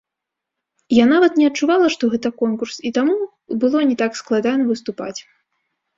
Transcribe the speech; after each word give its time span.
Я 0.97 1.03
нават 1.13 1.31
не 1.41 1.45
адчувала, 1.49 1.91
што 1.95 2.09
гэта 2.13 2.27
конкурс, 2.41 2.75
і 2.91 2.95
таму 2.97 3.13
было 3.65 3.79
не 3.91 3.95
так 4.01 4.11
складана 4.21 4.63
выступаць. 4.71 5.17